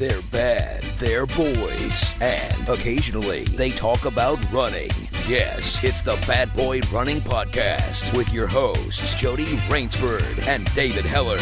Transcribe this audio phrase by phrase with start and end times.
[0.00, 4.88] They're bad, they're boys, and occasionally they talk about running.
[5.28, 11.40] Yes, it's the Bad Boy Running Podcast with your hosts, Jody Raynsford and David Hellard.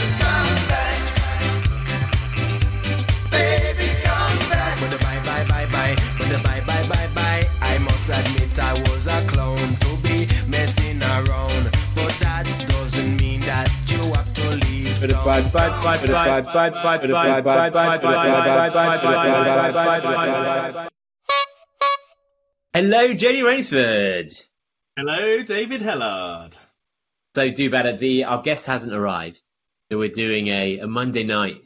[3.30, 5.94] Bye bye bye bye,
[6.42, 7.48] bye bye bye bye.
[7.60, 9.97] I must admit I was a clown to
[22.74, 24.44] Hello, Jenny Raynsford.
[24.96, 26.54] Hello, David Hellard.
[27.36, 27.96] So, do better.
[27.96, 29.40] The our guest hasn't arrived,
[29.90, 31.62] so we're doing a, a Monday night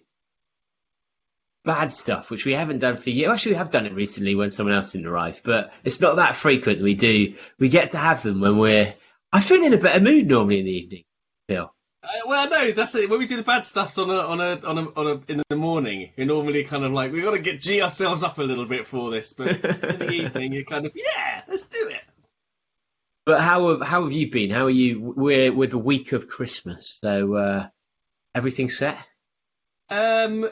[1.65, 3.33] bad stuff, which we haven't done for years.
[3.33, 6.35] Actually, we have done it recently when someone else didn't arrive, but it's not that
[6.35, 6.83] frequent.
[6.83, 7.35] We do.
[7.59, 8.95] We get to have them when we're.
[9.33, 11.05] I feel in a better mood normally in the evening.
[11.49, 11.73] Phil.
[12.03, 13.09] Uh, well, no, that's it.
[13.09, 15.43] When we do the bad stuffs on a on a on a, on a in
[15.49, 18.43] the morning, you're normally kind of like we've got to get g ourselves up a
[18.43, 22.03] little bit for this, but in the evening you're kind of yeah, let's do it.
[23.25, 24.51] But how have how have you been?
[24.51, 25.01] How are you?
[25.01, 27.69] We're with the week of Christmas, so uh,
[28.35, 28.99] everything set.
[29.89, 30.51] Um,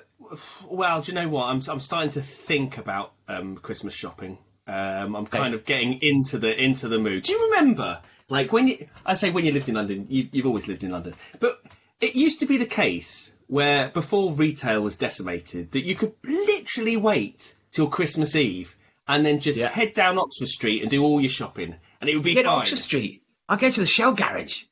[0.69, 1.47] well, do you know what?
[1.47, 4.39] I'm I'm starting to think about um Christmas shopping.
[4.71, 7.25] Um, I'm kind of getting into the into the mood.
[7.25, 8.87] Do you remember, like when you?
[9.05, 11.61] I say when you lived in London, you, you've always lived in London, but
[12.01, 16.97] it used to be the case where before retail was decimated, that you could literally
[16.97, 18.77] wait till Christmas Eve
[19.09, 19.69] and then just Yeah.
[19.69, 22.59] head down Oxford Street and do all your shopping, and it would be Get fine.
[22.61, 23.23] Oxford Street.
[23.49, 24.63] I go to the Shell garage.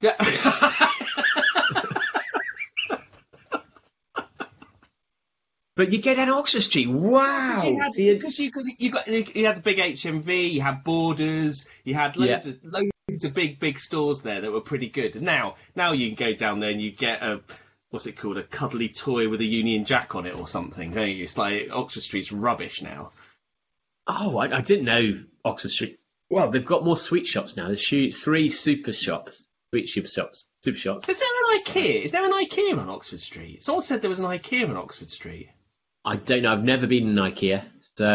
[0.00, 0.14] Yeah.
[5.76, 6.88] But you get down Oxford Street.
[6.88, 7.48] Wow.
[7.48, 10.52] Because you, had, So you- because you could, you got, you had the big HMV,
[10.52, 12.52] you had Borders, you had loads Yeah.
[12.52, 12.64] of
[13.08, 15.20] loads of big, big stores there that were pretty good.
[15.20, 17.40] Now, now you can go down there and you get a
[17.90, 20.90] what's it called, a cuddly toy with a Union Jack on it or something.
[20.92, 21.24] Don't you?
[21.24, 23.10] It's like Oxford Street's rubbish now.
[24.06, 25.98] Oh, I, I didn't know Oxford Street.
[26.28, 27.66] Well, they've got more sweet shops now.
[27.66, 31.08] There's three super shops, sweet super shops, super shops.
[31.08, 32.02] Is there an IKEA?
[32.04, 33.62] Is there an IKEA on Oxford Street?
[33.62, 35.50] Someone said there was an IKEA on Oxford Street.
[36.04, 36.52] I don't know.
[36.52, 37.64] I've never been in IKEA,
[37.96, 38.06] so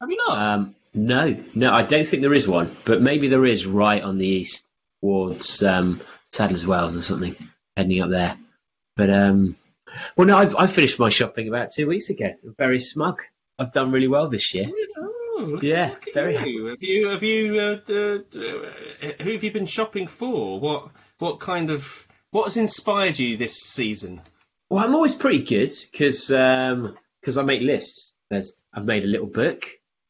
[0.00, 0.38] Have you not?
[0.38, 2.74] um, no, no, I don't think there is one.
[2.84, 4.64] But maybe there is right on the east
[5.00, 6.00] towards um,
[6.32, 7.36] Sadler's Wells or something,
[7.76, 8.36] heading up there.
[8.96, 9.56] But um,
[10.16, 12.32] well, no, I've, I finished my shopping about two weeks ago.
[12.44, 13.22] I'm very smug.
[13.58, 14.66] I've done really well this year.
[15.38, 16.66] Oh, yeah, very you.
[16.66, 17.76] Have you have you uh,
[19.22, 20.58] who have you been shopping for?
[20.58, 24.22] What what kind of what has inspired you this season?
[24.70, 26.30] Well, I'm always pretty good because
[27.36, 28.14] I make lists.
[28.30, 29.64] There's I've made a little book,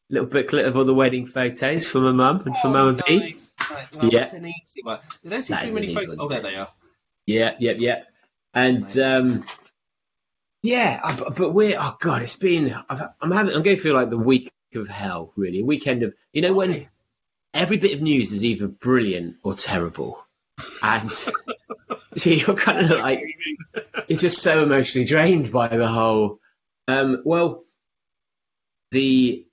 [0.09, 3.01] little booklet of all the wedding photos for my mum and for Mama B.
[3.07, 3.55] Oh, nice.
[3.71, 4.19] Right, well, Yeah.
[4.19, 4.99] that's an easy one.
[5.23, 6.15] There don't seem That to be many photos.
[6.17, 6.69] one, Oh, there they are.
[7.25, 8.03] Yeah, yeah, yeah.
[8.53, 8.97] And Nice.
[8.97, 9.43] um,
[10.63, 14.09] yeah, I- but we're oh god, it's been I've, I'm having I'm going through like
[14.09, 16.87] the week of hell, really, a weekend of you know when
[17.53, 20.23] every bit of news is either brilliant or terrible,
[20.81, 21.11] and
[22.15, 23.21] so you're kind of like
[24.07, 26.39] you're just so emotionally drained by the whole.
[26.87, 27.65] Um, well,
[28.91, 29.45] the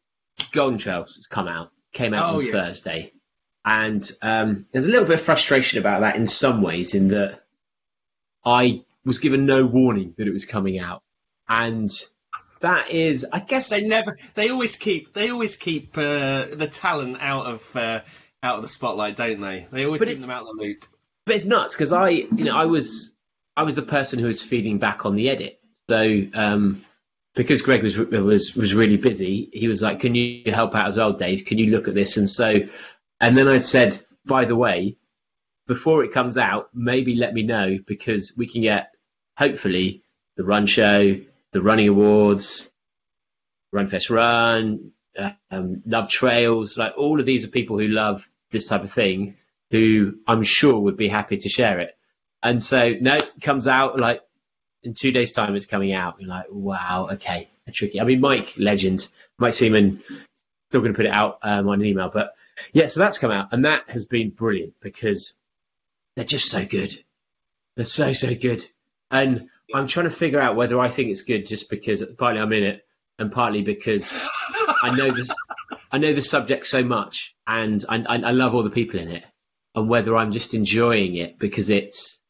[0.53, 2.53] Golden Trails has come out, came out Oh, on yeah.
[2.53, 3.12] Thursday,
[3.65, 7.41] and um, there's a little bit of frustration about that in some ways, in that
[8.44, 11.03] I was given no warning that it was coming out,
[11.49, 11.91] and
[12.61, 14.19] that is, I guess, They never.
[14.34, 15.12] They always keep.
[15.12, 18.00] They always keep uh, the talent out of uh,
[18.43, 19.67] out of the spotlight, don't they?
[19.73, 20.84] They always keep them out of the loop.
[21.27, 23.12] but it's nuts because I, you know, I was,
[23.56, 25.59] I was the person who was feeding back on the edit.
[25.89, 26.84] So um,
[27.34, 30.97] because Greg was was was really busy, he was like, "Can you help out as
[30.97, 31.45] well, Dave?
[31.45, 32.55] Can you look at this?" And so,
[33.21, 34.97] and then I said, "By the way,
[35.67, 38.93] before it comes out, maybe let me know because we can get
[39.37, 40.03] hopefully
[40.37, 41.21] the run show,
[41.53, 42.71] the running awards,
[43.75, 44.93] Runfest Run,
[45.50, 49.37] um, Love Trails, like all of these are people who love this type of thing
[49.71, 51.97] who I'm sure would be happy to share it.
[52.43, 54.21] And so, no, it comes out like
[54.84, 56.17] in two days' time, it's coming out.
[56.21, 58.00] You're like, wow, okay, tricky.
[58.00, 60.03] I mean, Mike, legend, Mike Seaman,
[60.69, 62.11] still going to put it out um, on an email.
[62.12, 62.35] But
[62.73, 65.35] yeah, so that's come out, and that has been brilliant because
[66.17, 66.97] they're just so good.
[67.76, 68.64] They're so, so good.
[69.11, 72.53] And I'm trying to figure out whether I think it's good just because partly I'm
[72.53, 72.87] in it
[73.19, 74.12] and partly because
[74.82, 75.31] I know this,
[75.91, 79.09] I know the subject so much and I, I, I love all the people in
[79.09, 79.25] it
[79.75, 82.20] and whether I'm just enjoying it because it's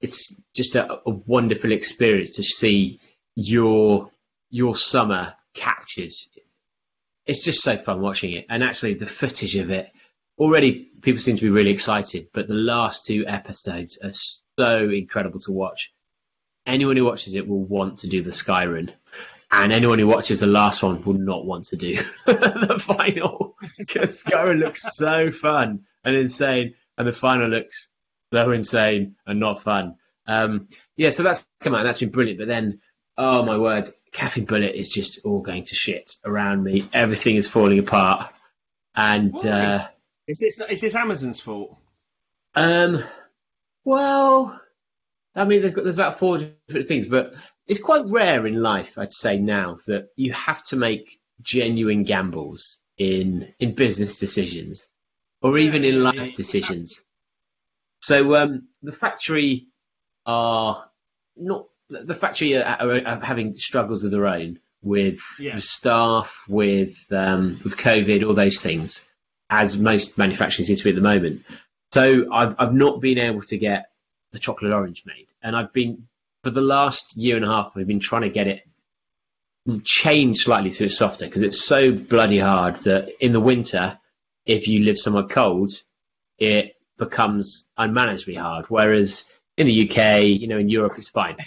[0.00, 3.00] it's just a, a wonderful experience to see
[3.34, 4.10] your
[4.50, 6.12] your summer captured.
[7.26, 9.90] It's just so fun watching it, and actually the footage of it.
[10.38, 14.12] Already, people seem to be really excited, but the last two episodes are
[14.58, 15.92] so incredible to watch.
[16.66, 18.90] anyone who watches it will want to do the Skyrun.
[19.52, 24.22] And anyone who watches the last one will not want to do the final because
[24.22, 27.89] Skyrun looks so fun and insane, and the final looks
[28.32, 29.96] so insane and not fun.
[30.26, 31.84] Um, yeah, so that's come out.
[31.84, 32.38] That's been brilliant.
[32.38, 32.80] But then,
[33.18, 36.84] oh my word, Caffeine Bullet is just all going to shit around me.
[36.92, 38.32] Everything is falling apart.
[38.94, 39.88] And uh,
[40.26, 41.76] is this is this Amazon's fault?
[42.54, 43.04] Um,
[43.84, 44.60] well,
[45.34, 47.34] I mean, there's, got, there's about four different things, but
[47.66, 52.78] it's quite rare in life, I'd say now, that you have to make genuine gambles
[52.98, 54.90] in in business decisions
[55.40, 57.02] or even in life decisions.
[58.00, 59.66] So um, the factory
[60.26, 60.86] are
[61.36, 65.56] not the factory are, are, are, having struggles of their own with, yeah.
[65.56, 69.04] with staff, with um, with COVID, all those things,
[69.48, 71.44] as most manufacturing seems to be at the moment.
[71.92, 73.90] So I've I've not been able to get
[74.32, 76.06] the chocolate orange made, and I've been
[76.42, 77.76] for the last year and a half.
[77.76, 78.66] I've been trying to get it
[79.84, 83.98] changed slightly so it's softer because it's so bloody hard that in the winter,
[84.46, 85.72] if you live somewhere cold,
[86.38, 88.66] it becomes unmanageably hard.
[88.68, 89.24] Whereas
[89.56, 91.36] in the UK, you know, in Europe, it's fine.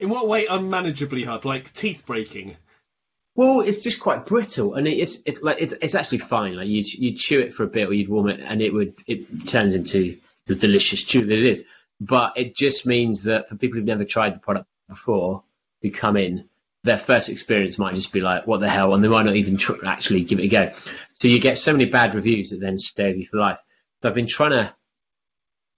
[0.00, 1.44] In what way unmanageably hard?
[1.44, 2.56] Like teeth breaking?
[3.36, 6.56] Well, it's just quite brittle, and it's it, like it's, it's actually fine.
[6.56, 8.94] Like you you chew it for a bit, or you'd warm it, and it would
[9.06, 11.64] it turns into the delicious chew that it is.
[12.00, 15.44] But it just means that for people who've never tried the product before,
[15.80, 16.48] who come in,
[16.82, 19.56] their first experience might just be like, "What the hell?" and they might not even
[19.56, 20.72] tr- actually give it a go.
[21.14, 23.58] So you get so many bad reviews that then stay with you for life.
[24.02, 24.74] So I've been trying to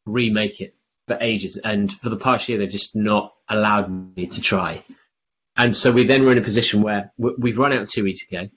[0.07, 0.75] remake it
[1.07, 4.83] for ages, and for the past year they've just not allowed me to try.
[5.57, 8.49] And so we then were in a position where we've run out two weeks ago.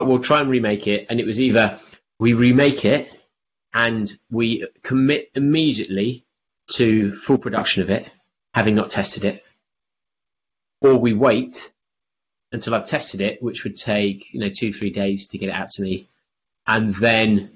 [0.00, 1.80] We'll try and remake it, and it was either
[2.18, 3.10] we remake it
[3.72, 6.24] and we commit immediately
[6.68, 8.10] to full production of it,
[8.54, 9.44] having not tested it,
[10.80, 11.72] or we wait
[12.52, 15.54] until I've tested it, which would take you know two three days to get it
[15.54, 16.08] out to me,
[16.66, 17.55] and then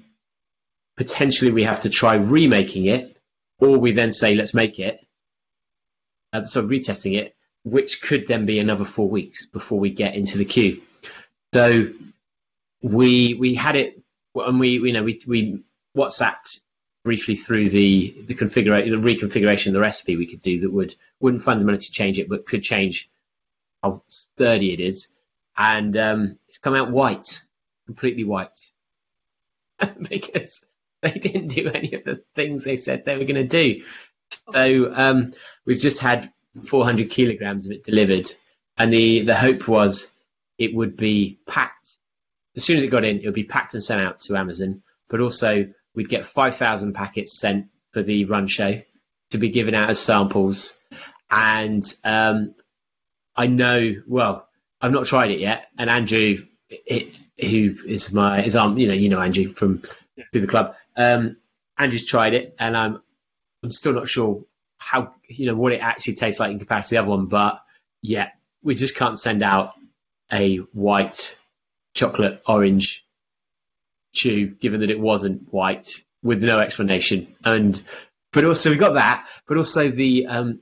[0.97, 3.15] potentially we have to try remaking it,
[3.59, 5.05] or we then say let's make it,
[6.33, 10.37] uh, so retesting it, which could then be another four weeks before we get into
[10.37, 10.81] the queue.
[11.53, 11.89] So
[12.81, 14.01] we we had it,
[14.35, 15.63] and we you know we we
[15.95, 16.61] WhatsApped
[17.03, 20.95] briefly through the the configuration, the reconfiguration of the recipe we could do that would
[21.19, 23.09] wouldn't fundamentally change it, but could change
[23.83, 25.09] how sturdy it is.
[25.57, 27.43] And um, it's come out white,
[27.85, 28.71] completely white,
[30.09, 30.65] because
[31.13, 33.83] they didn't do any of the things they said they were going to do.
[34.53, 35.33] So um,
[35.65, 36.31] we've just had
[36.63, 38.31] 400 kilograms of it delivered,
[38.77, 40.13] and the the hope was
[40.57, 41.97] it would be packed
[42.55, 43.19] as soon as it got in.
[43.19, 47.37] It would be packed and sent out to Amazon, but also we'd get 5,000 packets
[47.37, 48.81] sent for the run show
[49.31, 50.77] to be given out as samples.
[51.29, 52.55] And um,
[53.35, 54.47] I know, well,
[54.81, 58.93] I've not tried it yet, and Andrew, it, who is my, is um, you know,
[58.93, 59.83] you know Andrew from
[60.15, 60.25] yeah.
[60.33, 60.75] the club.
[60.95, 61.37] Um,
[61.77, 63.01] Andrew's tried it, and I'm
[63.63, 64.43] I'm still not sure
[64.77, 67.61] how you know what it actually tastes like in comparison to the other one, but
[68.01, 68.29] yeah,
[68.63, 69.73] we just can't send out
[70.31, 71.37] a white
[71.93, 73.05] chocolate orange
[74.13, 77.35] chew, given that it wasn't white, with no explanation.
[77.43, 77.81] And
[78.31, 80.59] but also we got that, but also the um,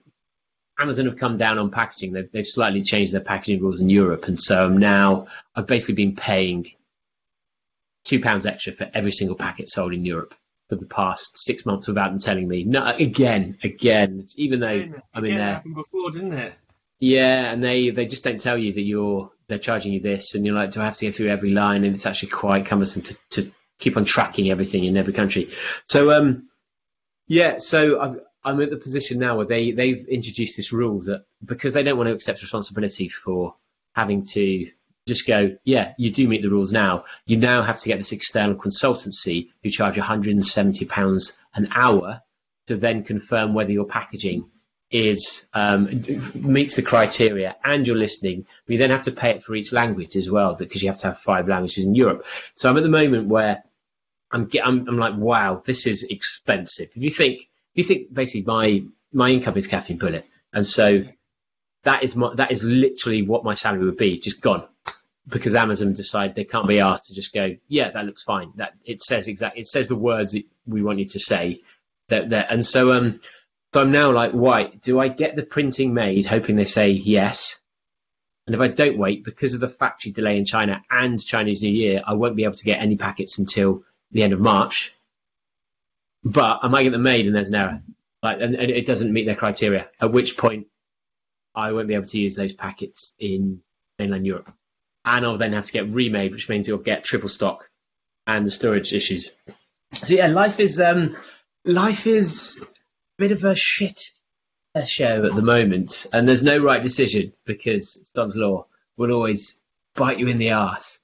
[0.80, 2.14] Amazon have come down on packaging.
[2.14, 6.16] They've, they've slightly changed their packaging rules in Europe, and so now I've basically been
[6.16, 6.68] paying
[8.10, 10.34] two pounds extra for every single packet sold in Europe
[10.68, 12.64] for the past six months without them telling me.
[12.64, 15.46] No, again, again, even though again, I'm in there.
[15.46, 16.54] Happened before, didn't it?
[17.00, 20.46] Yeah, and they they just don't tell you that you're they're charging you this, and
[20.46, 21.84] you're like, do I have to go through every line?
[21.84, 25.50] And it's actually quite cumbersome to, to keep on tracking everything in every country.
[25.88, 26.50] So um,
[27.28, 31.26] yeah, so I'm I'm at the position now where they they've introduced this rule that
[31.46, 33.56] because they don't want to accept responsibility for
[33.94, 34.70] having to
[35.10, 37.04] just go, yeah, you do meet the rules now.
[37.26, 42.22] You now have to get this external consultancy who charge £170 an hour
[42.68, 44.50] to then confirm whether your packaging
[44.92, 48.46] is um, meets the criteria and you're listening.
[48.66, 51.00] But you then have to pay it for each language as well because you have
[51.00, 52.26] to have five languages in Europe.
[52.56, 53.64] So I'm at the moment where
[54.32, 56.90] I'm, I'm, I'm like, wow, this is expensive.
[56.96, 61.04] If you think, if you think basically my my income is caffeine bullet, and so
[61.84, 64.68] that is my, that is literally what my salary would be, just gone
[65.30, 68.52] because Amazon decide they can't be asked to just go, yeah, that looks fine.
[68.56, 71.62] That it says exactly, it says the words that we want you to say.
[72.10, 73.22] That, that and so um,
[73.74, 77.60] so I'm now like, why do I get the printing made, hoping they say yes?
[78.48, 81.72] And if I don't wait, because of the factory delay in China and Chinese New
[81.72, 84.92] Year, I won't be able to get any packets until the end of March.
[86.24, 87.82] But I might get them made, and there's an error.
[88.24, 89.88] like, and, and it doesn't meet their criteria.
[90.02, 90.66] At which point,
[91.54, 93.62] I won't be able to use those packets in
[94.00, 94.52] mainland Europe,
[95.06, 97.70] and I'll then have to get remade, which means you'll get triple stock
[98.28, 99.32] and the storage issues.
[99.94, 101.16] So yeah, life is um,
[101.66, 102.66] life is a
[103.18, 104.12] bit of a shit
[104.86, 109.60] show at the moment, and there's no right decision because Stone's Law will always
[109.96, 111.00] bite you in the ass.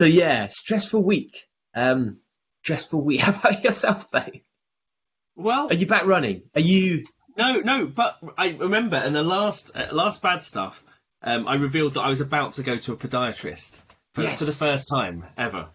[0.00, 1.48] So yeah, stressful week.
[1.74, 2.18] Um,
[2.62, 3.20] stressful week.
[3.22, 4.30] How about yourself, though?
[5.36, 6.42] Well, Are you back running?
[6.54, 7.04] Are you?
[7.36, 10.82] no, no, but I remember and the last uh, last bad stuff,
[11.24, 13.80] um, I revealed that I was about to go to a podiatrist
[14.14, 14.38] for, Yes.
[14.38, 15.68] for the first time ever,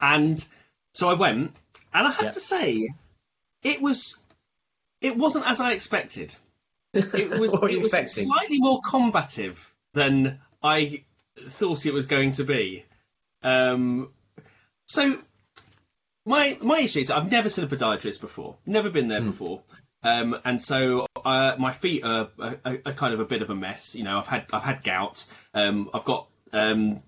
[0.00, 0.44] and
[0.92, 1.54] so I went,
[1.92, 2.30] and I have Yeah.
[2.32, 2.88] to say,
[3.62, 4.18] it was
[5.00, 6.34] it wasn't as I expected.
[6.94, 8.24] It was it was expecting?
[8.26, 11.04] slightly more combative than I
[11.38, 12.84] thought it was going to be.
[13.42, 14.08] Um,
[14.86, 15.18] so
[16.24, 19.62] my my issue is I've never seen a podiatrist before, never been there before,
[20.02, 23.54] um, and so uh, my feet are, are, are kind of a bit of a
[23.54, 23.94] mess.
[23.94, 25.24] You know, I've had I've had gout.
[25.52, 27.02] Um, I've got um,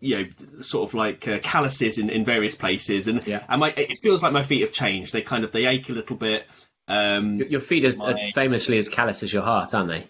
[0.00, 3.44] you know sort of like uh, calluses in, in various places, and Yeah.
[3.48, 5.12] and my it feels like my feet have changed.
[5.12, 6.46] They kind of they ache a little bit.
[6.88, 10.08] Um, Your your feet are, My- famously as callous as your heart, aren't they?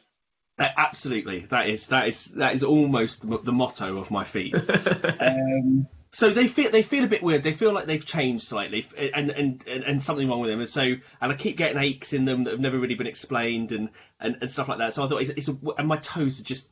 [0.58, 4.54] Uh, absolutely, that is that is that is almost the, the motto of my feet.
[5.20, 7.43] um, so they feel they feel a bit weird.
[7.43, 10.61] They feel like they've changed slightly, and and and, and something wrong with them.
[10.61, 13.71] And so and I keep getting aches in them that have never really been explained,
[13.71, 14.93] and and, and stuff like that.
[14.93, 16.69] So I thought it's, it's a, and my toes are just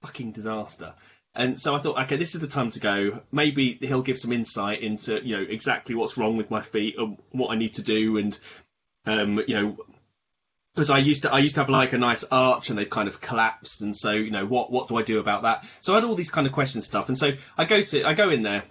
[0.00, 0.94] fucking disaster.
[1.34, 3.20] And so I thought, okay, this is the time to go.
[3.30, 7.18] Maybe he'll give some insight into you know exactly what's wrong with my feet and
[7.30, 8.38] what I need to do, and
[9.04, 9.76] um, you know
[10.74, 13.08] because I used to I used to have like a nice arch and they've kind
[13.08, 15.66] of collapsed and so you know what what do I do about that?
[15.80, 18.14] So I had all these kind of question stuff and so I go to I
[18.14, 18.64] go in there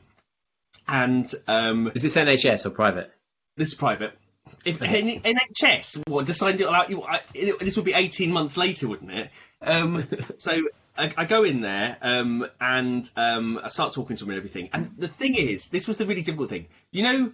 [0.88, 3.12] and um, Is this NHS or private?
[3.58, 4.18] this is private.
[4.66, 9.30] If N- NHS what decided like you this would be 18 months later wouldn't it?
[9.62, 10.64] Um, so
[10.98, 14.70] I, I go in there um, and um, I start talking to him and everything.
[14.74, 16.66] And the thing is this was the really difficult thing.
[16.92, 17.32] You know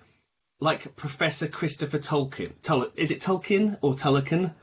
[0.59, 2.53] like Professor Christopher Tolkien.
[2.63, 4.53] Tol- is it Tolkien or Tolkien?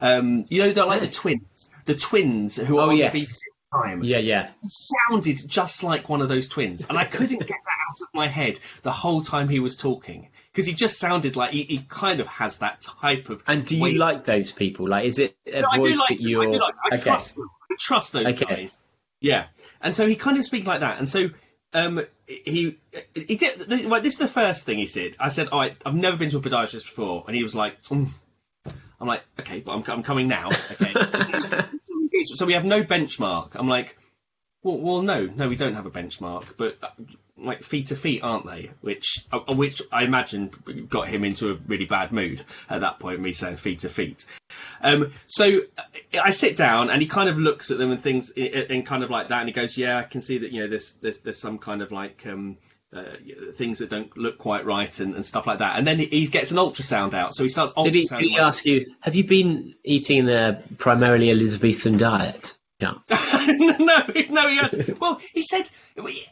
[0.00, 1.70] Um, you know, they're like the twins.
[1.86, 3.12] The twins who are Oh, on yes.
[3.12, 3.40] the BBC
[3.72, 4.04] time.
[4.04, 4.50] Yeah, yeah.
[4.62, 8.08] He sounded just like one of those twins, and I couldn't get that out of
[8.12, 11.78] my head the whole time he was talking because he just sounded like he, he
[11.88, 13.42] kind of has that type of.
[13.46, 14.88] And do you way- like those people?
[14.88, 16.48] Like, is it a No, I voice do like that you're?
[16.48, 16.74] I do like.
[16.84, 17.02] I okay.
[17.02, 17.48] trust them.
[17.70, 18.44] I trust those Okay.
[18.44, 18.78] guys.
[19.20, 19.46] Yeah,
[19.80, 21.30] and so he kind of speak like that, and so
[21.74, 22.78] um, he
[23.14, 23.88] he did.
[23.90, 25.16] Well, this is the first thing he said.
[25.20, 27.82] I said, "Oh, I, I've never been to a podiatrist before," and he was like.
[27.82, 28.08] "Mm."
[29.00, 30.48] I'm like, okay, but I'm, I'm coming now.
[30.70, 30.94] Okay,
[32.22, 33.50] so we have no benchmark.
[33.54, 33.98] I'm like,
[34.64, 36.88] well, well, no, no, we don't have a benchmark, but uh,
[37.36, 38.70] like feet to feet, aren't they?
[38.80, 40.50] Which, uh, which I imagine
[40.88, 43.20] got him into a really bad mood at that point.
[43.20, 44.24] Me saying feet to feet.
[44.80, 45.82] Um, so uh,
[46.20, 49.10] I sit down and he kind of looks at them and things and kind of
[49.10, 51.38] like that, and he goes, "Yeah, I can see that you know there's there's there's
[51.38, 52.56] some kind of like." Um,
[52.94, 53.02] uh,
[53.54, 56.26] things that don't look quite right and, and stuff like that, and then he, he
[56.28, 57.34] gets an ultrasound out.
[57.34, 57.72] So he starts.
[57.72, 58.94] Did he, did he ask you?
[59.00, 62.56] Have you been eating a primarily Elizabethan diet?
[62.80, 62.94] Yeah.
[63.46, 64.90] no, no, he has.
[64.98, 65.70] Well, he said,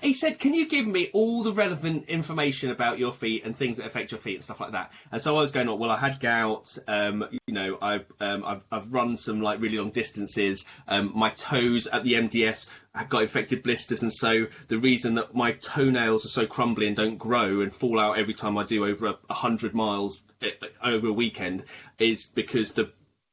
[0.03, 3.77] he said, can you give me all the relevant information about your feet and things
[3.77, 4.93] that affect your feet and stuff like that?
[5.13, 5.79] And so I was going, on.
[5.79, 6.77] Well, I had gout.
[6.89, 10.67] Um, you know, I've, um, I've I've run some like really long distances.
[10.89, 15.35] Um, my toes at the MDS have got infected blisters, and so the reason that
[15.35, 18.85] my toenails are so crumbly and don't grow and fall out every time I do
[18.85, 20.51] over a, a hundred miles eh,
[20.83, 21.65] over a weekend
[22.01, 22.91] is because the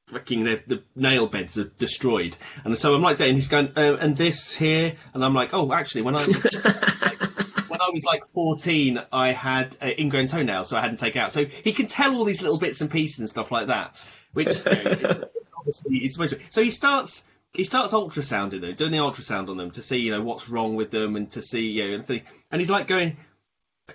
[0.09, 2.35] freaking the, the nail beds are destroyed.
[2.63, 5.53] And so I'm like that, and he's going, uh, and this here, and I'm like,
[5.53, 6.65] oh, actually, when I was like,
[7.69, 11.31] when I was like 14, I had uh, ingrown toenails, so I hadn't taken out.
[11.31, 13.95] So he can tell all these little bits and pieces and stuff like that,
[14.33, 15.23] which you know,
[15.57, 16.39] obviously is supposed to.
[16.49, 17.25] So he starts.
[17.51, 20.75] He starts ultrasounding them, doing the ultrasound on them to see, you know, what's wrong
[20.75, 22.21] with them and to see, you know, and, thing.
[22.51, 23.17] and he's like going,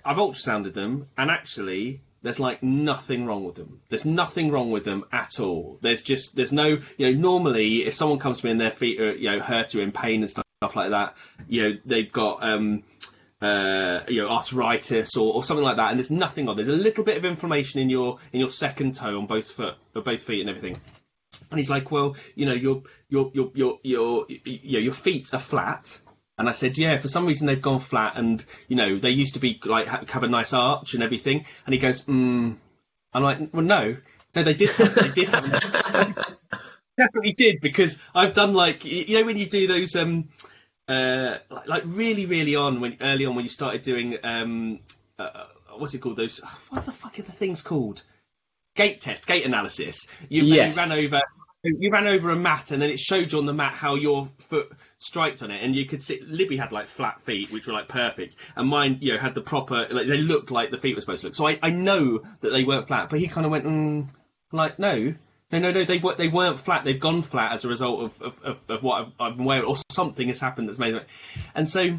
[0.04, 3.82] I've ultrasounded them, and actually, there's like nothing wrong with them.
[3.90, 5.78] There's nothing wrong with them at all.
[5.82, 8.98] There's just there's no you know normally if someone comes to me and their feet
[8.98, 11.16] are you know hurt or in pain and stuff, like that,
[11.46, 12.82] you know they've got um
[13.42, 16.56] uh you know arthritis or, or something like that, and there's nothing on.
[16.56, 19.74] There's a little bit of inflammation in your in your second toe on both foot
[19.94, 20.80] or both feet and everything.
[21.50, 25.34] And he's like, well, you know, your your your your your you know, your feet
[25.34, 25.98] are flat.
[26.36, 29.34] And I said, yeah, for some reason they've gone flat, and you know they used
[29.34, 31.46] to be like have a nice arch and everything.
[31.66, 32.56] And he goes, mm.
[33.12, 33.96] I'm like, well, no,
[34.34, 35.44] no, they did, they did have,
[36.96, 40.28] definitely did because I've done like you know when you do those um
[40.88, 44.80] uh like, like really really on when early on when you started doing um
[45.18, 46.38] uh, what's it called those
[46.70, 48.02] what the fuck are the things called
[48.74, 50.06] gait test, gait analysis.
[50.28, 50.76] You, Yes.
[50.76, 51.20] you ran over.
[51.64, 54.28] You ran over a mat, and then it showed you on the mat how your
[54.38, 56.20] foot striked on it, and you could see.
[56.20, 59.40] Libby had like flat feet, which were like perfect, and mine, you know, had the
[59.40, 59.86] proper.
[59.90, 61.34] Like they looked like the feet were supposed to look.
[61.34, 64.06] So I, I know that they weren't flat, but he kind of went, mm,
[64.52, 65.14] like, no,
[65.52, 66.18] no, no, no, they weren't.
[66.18, 66.84] They weren't flat.
[66.84, 69.64] They've gone flat as a result of of, of, of what I've, I've been wearing,
[69.64, 71.06] or something has happened that's made it.
[71.54, 71.98] And so,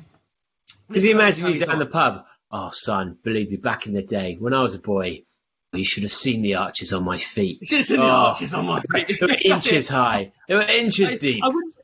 [0.88, 2.25] Because you imagine you go in the pub.
[2.51, 5.24] Oh, son, believe me, back in the day when I was a boy,
[5.75, 7.60] you should have seen the arches on my feet.
[7.63, 8.10] Just in the Oh.
[8.10, 9.17] arches on my feet.
[9.20, 10.32] They were inches high.
[10.48, 11.44] They were inches I, deep.
[11.44, 11.75] I wouldn't.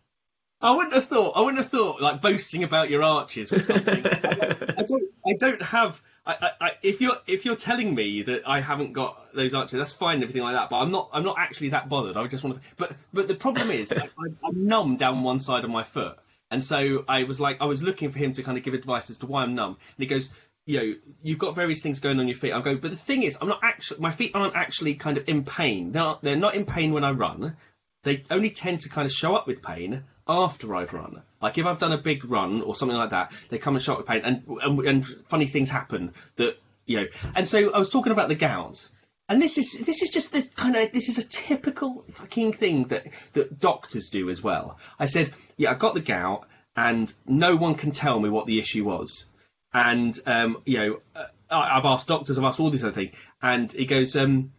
[0.63, 1.31] I wouldn't have thought.
[1.35, 4.05] I wouldn't have thought like boasting about your arches or something.
[4.05, 5.03] I don't.
[5.25, 6.01] I don't have.
[6.23, 9.79] I, I, I, if you're if you're telling me that I haven't got those arches,
[9.79, 10.69] that's fine and everything like that.
[10.69, 11.09] But I'm not.
[11.13, 12.15] I'm not actually that bothered.
[12.15, 12.61] I just want to.
[12.77, 16.15] But but the problem is, I, I, I'm numb down one side of my foot,
[16.51, 19.09] and so I was like, I was looking for him to kind of give advice
[19.09, 20.29] as to why I'm numb, and he goes.
[20.65, 22.53] You know, you've got various things going on your feet.
[22.53, 23.99] I go, but the thing is, I'm not actually.
[23.99, 25.91] My feet aren't actually kind of in pain.
[25.91, 27.57] They're not, they're not in pain when I run.
[28.03, 31.21] They only tend to kind of show up with pain after I've run.
[31.41, 33.93] Like if I've done a big run or something like that, they come and show
[33.93, 37.07] up with pain, and and, and funny things happen that you know.
[37.35, 38.87] And so I was talking about the gout,
[39.27, 42.85] and this is this is just this kind of this is a typical fucking thing
[42.85, 44.77] that that doctors do as well.
[44.99, 48.59] I said, yeah, I got the gout, and no one can tell me what the
[48.59, 49.25] issue was.
[49.73, 53.15] And um, you know, uh, I- I've asked doctors, I've asked all these other things,
[53.41, 54.51] and he goes, um,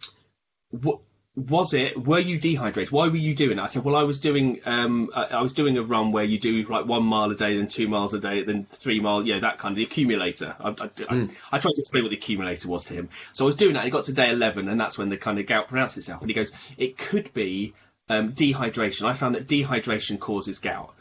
[0.70, 1.00] what
[1.34, 2.02] was it?
[2.02, 2.92] Were you dehydrated?
[2.92, 3.62] Why were you doing it?
[3.62, 6.38] I said, well, I was doing um, I, I was doing a run where you
[6.38, 9.38] do like one mile a day, then two miles a day, then three miles, yeah,
[9.38, 10.54] that kind of the accumulator.
[10.60, 13.46] I, I, I, I tried to explain what the accumulator was to him, so I
[13.46, 13.80] was doing that.
[13.80, 16.20] And he got to day eleven, and that's when the kind of gout pronounced itself.
[16.20, 17.72] And he goes, it could be
[18.10, 19.06] um, dehydration.
[19.08, 20.94] I found that dehydration causes gout.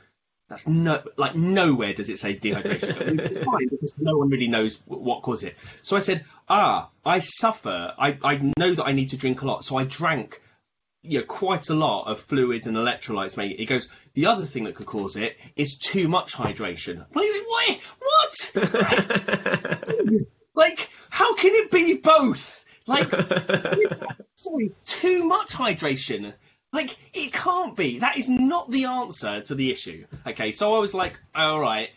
[0.52, 4.82] That's no, like nowhere does it say dehydration, is fine because no one really knows
[4.86, 5.56] what caused it.
[5.82, 7.94] So I said, ah, I suffer.
[7.98, 10.42] I, I know that I need to drink a lot, so I drank,
[11.04, 13.38] you know, quite a lot of fluids and electrolytes.
[13.38, 17.06] Mate, he goes, the other thing that could cause it is too much hydration.
[17.16, 18.52] Wait, what?
[20.54, 22.66] like, how can it be both?
[22.88, 23.10] Like,
[24.36, 26.34] sorry, too much hydration.
[26.74, 28.00] Like, it can't be.
[28.00, 30.06] That is not the answer to the issue.
[30.26, 31.90] Okay, so I was like, all right.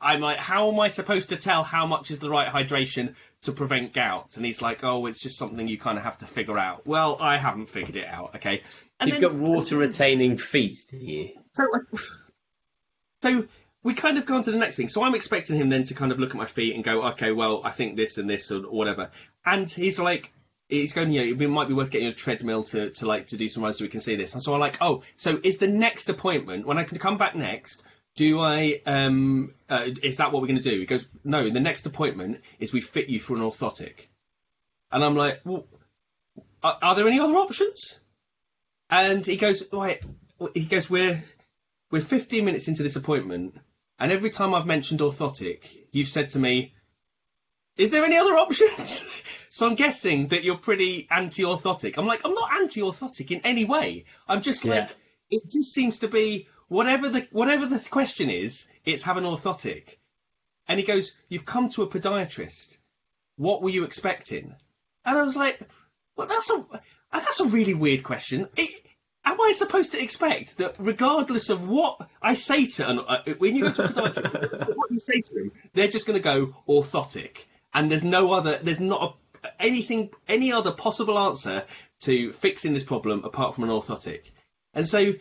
[0.00, 3.52] I'm like, how am I supposed to tell how much is the right hydration to
[3.52, 4.36] prevent gout?
[4.36, 6.86] And he's like, oh, it's just something you kind of have to figure out.
[6.86, 8.36] Well, I haven't figured it out.
[8.36, 8.62] Okay,
[9.00, 11.30] and You've got water retaining feet, do you?
[11.52, 11.98] so, uh,
[13.22, 13.46] so
[13.82, 14.88] we kind of go on to the next thing.
[14.88, 17.32] So I'm expecting him then to kind of look at my feet and go, okay,
[17.32, 19.10] well, I think this and this or whatever.
[19.44, 20.32] And he's like,
[20.68, 23.36] he's going, you know, it might be worth getting a treadmill to, to like to
[23.36, 24.34] do some runs so we can see this.
[24.34, 27.34] And so I'm like, oh, so is the next appointment when I can come back
[27.34, 27.82] next?
[28.16, 28.80] Do I?
[28.86, 30.78] Um, uh, is that what we're going to do?
[30.78, 31.50] He goes, no.
[31.50, 34.08] The next appointment is we fit you for an orthotic.
[34.90, 35.66] And I'm like, well,
[36.62, 37.98] are, are there any other options?
[38.88, 40.02] And he goes, right.
[40.54, 41.22] He goes, we're
[41.90, 43.56] we're 15 minutes into this appointment,
[43.98, 46.74] and every time I've mentioned orthotic, you've said to me,
[47.76, 49.04] "Is there any other options?"
[49.48, 51.94] so I'm guessing that you're pretty anti-orthotic.
[51.96, 54.04] I'm like, I'm not anti-orthotic in any way.
[54.28, 54.74] I'm just Yeah.
[54.74, 54.90] like,
[55.30, 59.98] it just seems to be whatever the whatever the question is, it's have an orthotic.
[60.68, 62.78] And he goes, "You've come to a podiatrist.
[63.36, 64.54] What were you expecting?"
[65.04, 65.60] And I was like,
[66.16, 66.64] "Well, that's a
[67.12, 68.48] that's a really weird question.
[68.56, 68.84] It,
[69.24, 73.54] am I supposed to expect that, regardless of what I say to an, uh, when
[73.56, 76.54] you go to a podiatrist, what you say to them, they're just going to go
[76.68, 79.14] orthotic, and there's no other, there's not a,
[79.58, 81.64] anything, any other possible answer
[82.00, 84.22] to fixing this problem apart from an orthotic,
[84.74, 85.14] and so."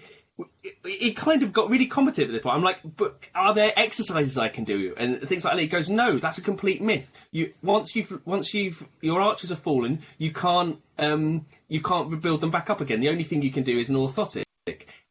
[0.62, 2.58] It, it kind of got really combative at this point.
[2.58, 5.62] I'm like, but are there exercises I can do and things like that?
[5.62, 7.10] He goes, no, that's a complete myth.
[7.32, 12.42] You once you've once you've your arches have fallen, you can't um you can't rebuild
[12.42, 13.00] them back up again.
[13.00, 14.44] The only thing you can do is an orthotic.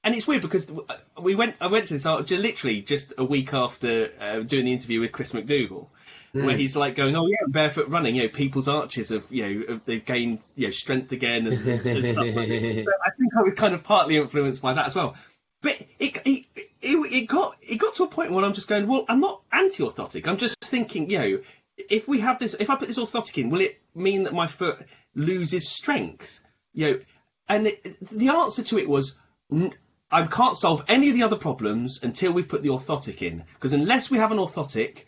[0.02, 0.70] And it's weird because
[1.18, 4.72] we went I went to this art literally just a week after uh, doing the
[4.72, 5.88] interview with Chris McDougall.
[6.34, 6.58] Where hmm.
[6.58, 8.16] he's like going, oh yeah, barefoot running.
[8.16, 12.06] You know, people's arches have, you know, they've gained, you know, strength again and, and
[12.06, 12.64] stuff like this.
[12.86, 15.14] So I think I was kind of partly influenced by that as well.
[15.62, 18.88] But it, it, it, it got it got to a point where I'm just going,
[18.88, 20.26] well, I'm not anti-orthotic.
[20.26, 21.38] I'm just thinking, you know,
[21.76, 24.48] if we have this, if I put this orthotic in, will it mean that my
[24.48, 24.78] foot
[25.14, 26.40] loses strength?
[26.72, 27.00] You know,
[27.48, 29.16] and it, the answer to it was,
[29.52, 29.74] n-
[30.10, 33.44] I can't solve any of the other problems until we've put the orthotic in.
[33.54, 35.04] Because unless we have an orthotic,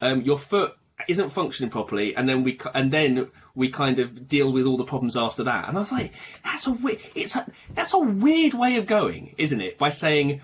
[0.00, 0.76] um, your foot
[1.08, 4.84] isn't functioning properly, and then we and then we kind of deal with all the
[4.84, 5.68] problems after that.
[5.68, 6.12] And I was like,
[6.44, 9.78] that's a weird, it's a, that's a weird way of going, isn't it?
[9.78, 10.42] By saying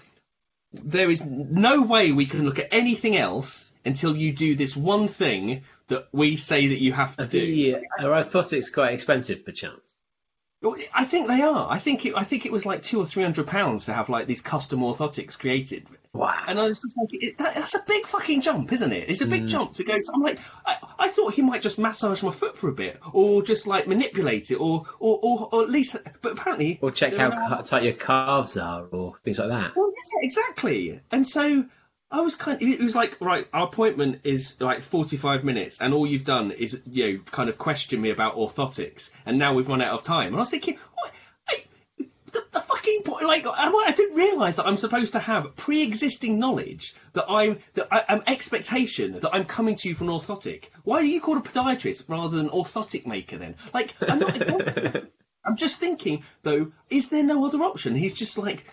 [0.72, 5.08] there is no way we can look at anything else until you do this one
[5.08, 7.40] thing that we say that you have to do.
[7.40, 9.95] The, are orthotics quite expensive, perchance?
[10.94, 11.68] I think they are.
[11.70, 14.08] I think it, I think it was like two or three hundred pounds to have
[14.08, 15.86] like these custom orthotics created.
[16.12, 16.34] Wow.
[16.48, 19.08] And I was just like, it, that, that's a big fucking jump, isn't it?
[19.10, 19.30] It's a Mm.
[19.30, 19.92] big jump to go.
[19.92, 22.98] To, I'm like, I, I thought he might just massage my foot for a bit,
[23.12, 25.94] or just like manipulate it, or or, or, or at least.
[26.22, 29.76] But apparently, Or check how are- tight your calves are, or things like that.
[29.76, 31.00] Well, yeah, exactly.
[31.12, 31.66] And so
[32.10, 32.60] I was kind.
[32.62, 36.52] Of, It was like, right, our appointment is like forty-five minutes, and all you've done
[36.52, 40.04] is you know kind of question me about orthotics, and now we've run out of
[40.04, 40.28] time.
[40.28, 41.12] And I was thinking, what?
[41.48, 41.64] I,
[41.98, 46.38] the, the fucking point, like I, I didn't realise that I'm supposed to have pre-existing
[46.38, 50.66] knowledge that I'm that I, am expectation that I'm coming to you for an orthotic.
[50.84, 53.56] Why are you called a podiatrist rather than orthotic maker then?
[53.74, 54.96] Like I'm not.
[55.46, 57.94] I'm just thinking though, is there no other option?
[57.94, 58.66] He's just like,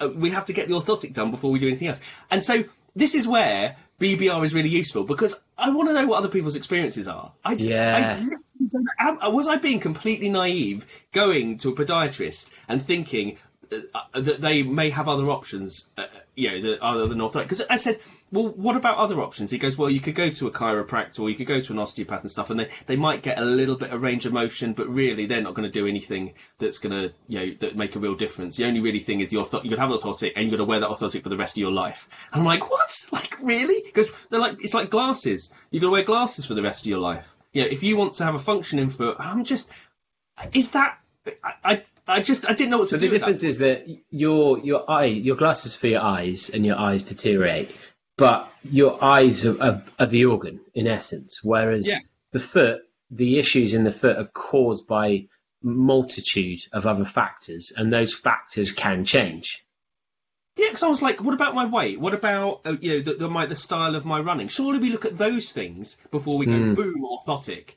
[0.00, 2.00] uh, we have to get the orthotic done before we do anything else.
[2.30, 6.18] And so this is where BBR is really useful because I want to know what
[6.18, 7.32] other people's experiences are.
[7.44, 7.96] I, Yeah.
[7.96, 8.40] I literally
[8.72, 9.18] don't know.
[9.26, 13.36] Am- was I being completely naive going to a podiatrist and thinking
[13.70, 13.78] uh,
[14.14, 17.42] uh, that they may have other options, uh, you know, the other than orthotic?
[17.42, 18.00] Because I said,
[18.32, 19.50] well, what about other options?
[19.50, 21.78] He goes, well, you could go to a chiropractor or you could go to an
[21.78, 24.72] osteopath and stuff, and they, they might get a little bit of range of motion,
[24.72, 27.96] but really they're not going to do anything that's going to, you know, that make
[27.96, 28.56] a real difference.
[28.56, 30.58] The only really thing is the ortho- you could have an orthotic and you've got
[30.58, 32.08] to wear that orthotic for the rest of your life.
[32.32, 32.80] And I'm like, what?
[33.12, 33.82] Like, really?
[33.84, 35.52] Because they're like, it's like glasses.
[35.70, 37.36] You've got to wear glasses for the rest of your life.
[37.52, 39.68] You know, if you want to have a functioning foot, I'm just,
[40.52, 40.98] is that,
[41.64, 43.06] I, I just, I didn't know what to So do.
[43.06, 43.26] the with that.
[43.26, 47.70] difference is that your your eye, your glasses for your eyes, and your eyes deteriorate,
[48.16, 51.40] but your eyes are, are, are the organ in essence.
[51.42, 52.00] Whereas Yeah.
[52.32, 55.26] the foot, the issues in the foot are caused by
[55.62, 59.64] multitude of other factors, and those factors can change.
[60.56, 61.98] Yeah, because I was like, what about my weight?
[62.00, 64.48] What about uh, you know the, the my the style of my running?
[64.48, 66.74] Surely we look at those things before we go Hmm.
[66.74, 67.70] boom orthotic.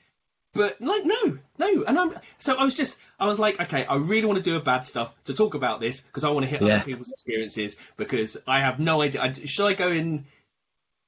[0.53, 3.95] But like no, no, and I'm so I was just I was like, okay, I
[3.95, 6.49] really want to do a bad stuff to talk about this because I want to
[6.49, 6.75] hit Yeah.
[6.75, 9.21] other people's experiences because I have no idea.
[9.23, 10.25] I, should I go in?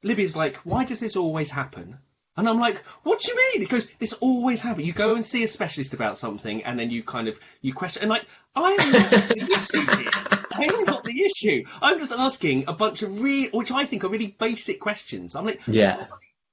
[0.03, 1.97] Libby's like, why does this always happen?
[2.37, 3.61] And I'm like, what do you mean?
[3.63, 4.85] Because this always happens.
[4.85, 8.01] You go and see a specialist about something, and then you kind of you question.
[8.03, 10.11] And like, I'm not the issue here.
[10.51, 11.65] I'm not the issue.
[11.81, 15.35] I'm just asking a bunch of really, which I think are really basic questions.
[15.35, 16.07] I'm like, Yeah.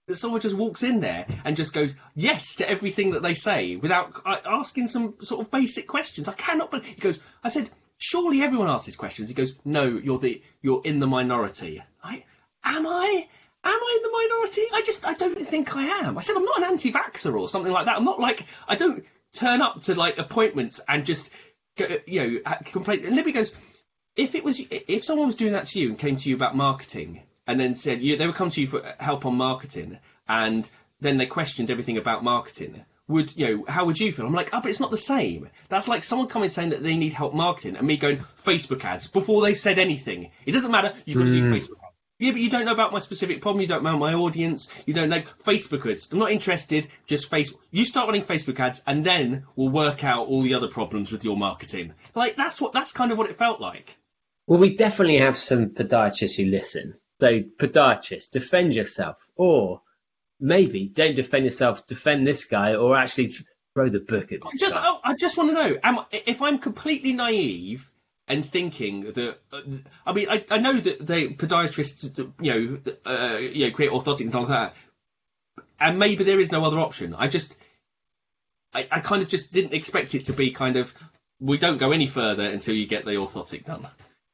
[0.07, 3.77] That someone just walks in there and just goes yes to everything that they say
[3.77, 6.29] without uh, asking some sort of basic questions.
[6.29, 6.71] I cannot.
[6.71, 9.29] believe He goes, I said, surely everyone asks these questions.
[9.29, 11.83] He goes, no, you're the you're in the minority.
[12.03, 12.25] I
[12.65, 13.29] am I.
[13.65, 14.63] Am I in the minority?
[14.73, 16.19] I just, I don't think I am.
[16.19, 17.97] I said I'm not an anti-vaxxer or something like that.
[17.97, 21.31] I'm not like, I don't turn up to like appointments and just,
[22.07, 23.07] you know, complain.
[23.07, 23.55] And Libby goes,
[24.17, 26.57] if it was, if someone was doing that to you and came to you about
[26.57, 30.69] marketing and then said you, they would come to you for help on marketing and
[31.03, 32.85] then they questioned everything about marketing.
[33.09, 33.65] Would you know?
[33.69, 34.27] How would you feel?
[34.27, 35.49] I'm like, oh, but it's not the same.
[35.69, 39.09] That's like someone coming saying that they need help marketing, and me going Facebook ads
[39.09, 40.31] before they said anything.
[40.47, 40.95] It doesn't matter.
[41.05, 41.53] You've got to do hmm.
[41.53, 42.01] Facebook ads.
[42.21, 43.61] Yeah, but you don't know about my specific problem.
[43.61, 44.69] You don't know my audience.
[44.87, 46.13] You don't know Facebook ads.
[46.13, 46.87] I'm not interested.
[47.07, 47.59] Just Facebook.
[47.73, 51.25] You start running Facebook ads, and then we'll work out all the other problems with
[51.25, 51.95] your marketing.
[52.15, 53.97] Like that's what that's kind of what it felt like.
[54.47, 56.95] Well, we definitely have some podiatrists who listen.
[57.23, 59.81] So, podiatrist, defend yourself, or
[60.41, 63.33] maybe don't defend yourself, defend this guy, or actually
[63.75, 64.83] throw the book at this Just, guy.
[64.85, 67.89] oh, I just want to know: am, I- if I'm completely naive
[68.27, 69.61] and thinking that, uh,
[70.05, 74.23] I mean, I, I know that they podiatrists, you know, uh, you know, create orthotic
[74.23, 74.75] and all that,
[75.79, 77.15] and maybe there is no other option.
[77.17, 77.57] I just,
[78.75, 80.93] I, I kind of just didn't expect it to be kind of,
[81.39, 83.87] we don't go any further until you get the orthotic done.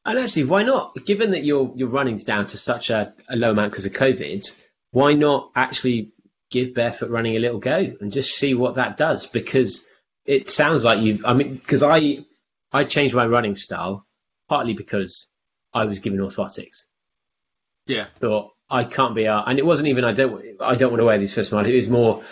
[0.09, 0.95] And actually, why not?
[1.05, 4.43] Given that your your running's down to such a, a low amount because of COVID,
[4.89, 6.13] why not actually
[6.49, 9.27] give barefoot running a little go and just see what that does?
[9.27, 9.85] Because
[10.25, 11.21] it sounds like you.
[11.23, 12.25] I mean, because I
[12.71, 14.03] I changed my running style
[14.47, 15.29] partly because
[15.75, 16.85] I was given orthotics.
[17.85, 18.07] Yeah.
[18.19, 21.05] Thought I can't be asked, and it wasn't even I don't I don't want to
[21.05, 21.71] wear these for the rest of my life.
[21.71, 22.23] It was more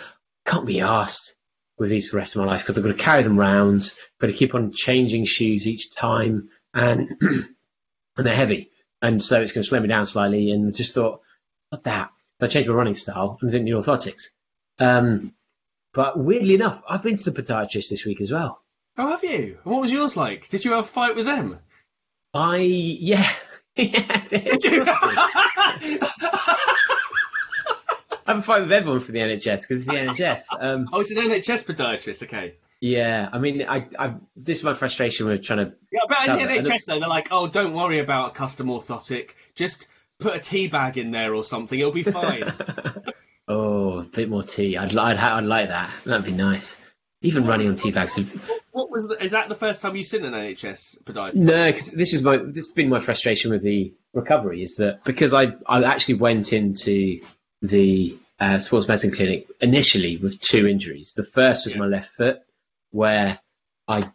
[0.46, 1.36] can't be asked
[1.78, 3.92] with these for the rest of my life because I've got to carry them round,
[4.20, 7.20] got to keep on changing shoes each time, and
[8.18, 10.50] and they're heavy, and so it's going to slow me down slightly.
[10.50, 11.22] And I just thought,
[11.70, 12.10] what that?
[12.40, 14.24] So I changed my running style and didn't need orthotics.
[14.78, 15.32] Um,
[15.94, 18.62] but weirdly enough, I've been to the podiatrist this week as well.
[18.96, 19.58] Oh, have you?
[19.64, 20.48] And what was yours like?
[20.48, 21.58] Did you have a fight with them?
[22.34, 23.28] I yeah.
[23.76, 24.84] yeah, Did you?
[28.28, 30.42] I have a fight with everyone for the NHS because it's the NHS.
[30.60, 32.22] Um, oh, it's an NHS podiatrist.
[32.24, 32.56] Okay.
[32.80, 35.72] Yeah, I mean, I, I this is my frustration with trying to.
[35.92, 38.34] Yeah, but in the it, I don't- NHS though, they're like, oh, don't worry about
[38.34, 39.30] custom orthotic.
[39.54, 39.88] Just
[40.20, 41.78] put a tea bag in there or something.
[41.78, 42.52] It'll be fine.
[43.50, 44.76] Oh, a bit more tea.
[44.76, 45.90] I'd, I'd, I'd like that.
[46.04, 46.76] That'd be nice.
[47.22, 48.16] Even running on tea bags.
[48.16, 48.28] would-
[48.72, 51.34] what was the, is that the first time you've seen an NHS podiatrist?
[51.34, 55.02] No, because this is my this has been my frustration with the recovery is that
[55.02, 57.20] because I I actually went into
[57.62, 61.14] the uh, sports medicine clinic initially with two injuries.
[61.16, 61.80] The first was Yeah.
[61.80, 62.40] my left foot,
[62.90, 63.38] where
[63.86, 64.10] I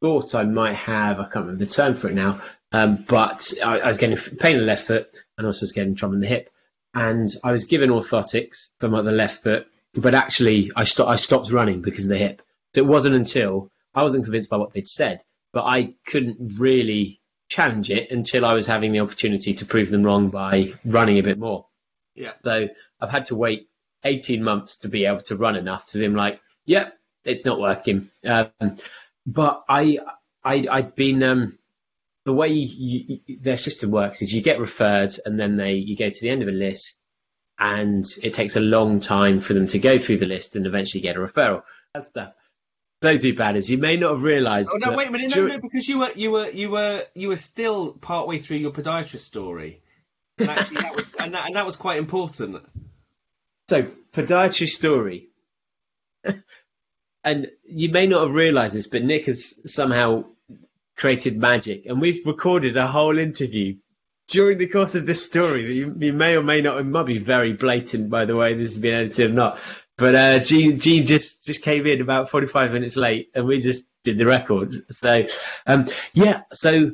[0.00, 2.40] thought I might have I can't remember the term for it now,
[2.72, 5.94] um, but I, I was getting pain in the left foot and also was getting
[5.94, 6.50] trauma in the hip,
[6.94, 11.16] and I was given orthotics for my the left foot, but actually I stopped I
[11.16, 12.42] stopped running because of the hip.
[12.74, 17.20] So it wasn't until I wasn't convinced by what they'd said, but I couldn't really
[17.48, 21.22] challenge it until I was having the opportunity to prove them wrong by running a
[21.22, 21.66] bit more.
[22.14, 22.32] Yeah.
[22.44, 22.68] So
[23.00, 23.68] I've had to wait
[24.04, 28.10] 18 months to be able to run enough to them like, yep, it's not working.
[28.24, 28.50] Um,
[29.26, 29.98] but I,
[30.44, 31.58] I, I'd been, um,
[32.24, 35.96] the way you, you, their system works is you get referred and then they, you
[35.96, 36.96] go to the end of a list
[37.58, 41.00] and it takes a long time for them to go through the list and eventually
[41.00, 41.62] get a referral.
[41.92, 42.32] That's the,
[43.04, 44.70] so too bad as you may not have realised.
[44.72, 44.96] Oh no!
[44.96, 45.28] Wait a minute!
[45.36, 48.38] No, dur- no, because you were you were you were you were still part way
[48.38, 49.82] through your podiatrist story,
[50.38, 52.64] and actually that was and that, and that was quite important.
[53.68, 55.28] So, podiatry story.
[57.24, 60.24] and you may not have realised this, but Nick has somehow
[60.96, 63.76] created magic, and we've recorded a whole interview
[64.28, 66.78] during the course of this story that you, you may or may not.
[66.78, 68.54] It might be very blatant, by the way.
[68.54, 69.60] This has been edited or not.
[69.96, 73.84] But uh, Gene, Gene just just came in about 45 minutes late, and we just
[74.02, 74.84] did the record.
[74.90, 75.26] So,
[75.66, 76.42] um, yeah.
[76.52, 76.92] So,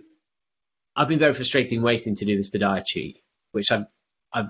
[0.96, 3.16] I've been very frustrating waiting to do this podiatry,
[3.52, 3.86] which I've
[4.32, 4.48] I've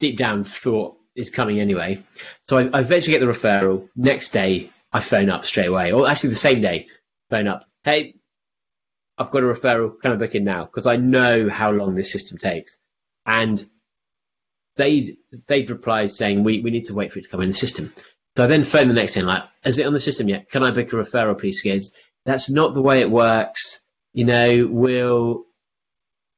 [0.00, 2.02] deep down thought is coming anyway.
[2.42, 3.88] So I, I eventually get the referral.
[3.96, 6.86] Next day, I phone up straight away, or actually the same day,
[7.28, 7.66] phone up.
[7.84, 8.14] Hey,
[9.18, 10.00] I've got a referral.
[10.00, 10.64] Can I book in now?
[10.64, 12.78] Because I know how long this system takes.
[13.26, 13.62] And
[14.76, 17.54] they'd they'd reply saying we, we need to wait for it to come in the
[17.54, 17.92] system.
[18.36, 20.50] So I then phone the next day like, is it on the system yet?
[20.50, 21.60] Can I book a referral, please?
[21.60, 21.80] He
[22.24, 23.80] that's not the way it works.
[24.12, 25.44] You know, we'll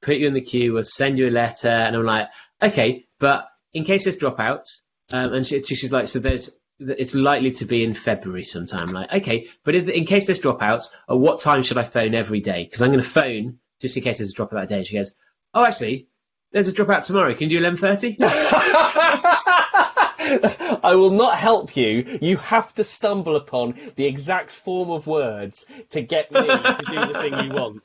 [0.03, 2.29] put you in the queue, we'll send you a letter, and I'm like,
[2.63, 4.81] okay, but in case there's dropouts,
[5.13, 8.89] um, and she, she's like, so there's, it's likely to be in February sometime.
[8.89, 12.41] Like, okay, but if, in case there's dropouts, at what time should I phone every
[12.41, 12.65] day?
[12.65, 14.79] Because I'm going to phone just in case there's a dropout that day.
[14.79, 15.15] And she goes,
[15.55, 16.09] oh, actually,
[16.53, 17.35] there's a dropout tomorrow.
[17.35, 18.17] Can you do 11:30?
[20.19, 22.19] I will not help you.
[22.21, 27.13] You have to stumble upon the exact form of words to get me to do
[27.13, 27.83] the thing you want.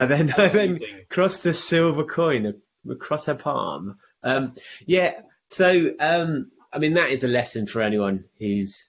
[0.00, 0.88] and then, I then Amazing.
[1.08, 2.54] crossed a silver coin
[2.90, 3.98] across her palm.
[4.22, 4.54] Um,
[4.86, 8.88] yeah, so um, I mean that is a lesson for anyone who's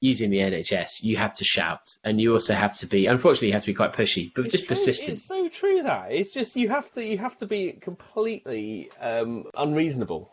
[0.00, 1.02] using the NHS.
[1.02, 3.06] You have to shout, and you also have to be.
[3.06, 5.10] Unfortunately, you have to be quite pushy, but It's just true- persistent.
[5.10, 9.46] It's so true that it's just you have to you have to be completely um,
[9.56, 10.30] unreasonable.